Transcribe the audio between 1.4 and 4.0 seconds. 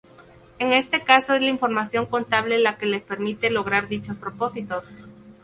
la información contable la que les permite lograr